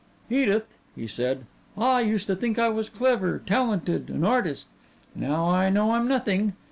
"Edith," 0.31 0.65
he 0.95 1.05
said, 1.05 1.45
"I 1.77 2.01
used 2.01 2.25
to 2.25 2.35
think 2.35 2.57
I 2.57 2.69
was 2.69 2.89
clever, 2.89 3.39
talented, 3.45 4.09
an 4.09 4.23
artist. 4.23 4.65
Now 5.13 5.47
I 5.51 5.69
know 5.69 5.91
I'm 5.91 6.07
nothing. 6.07 6.53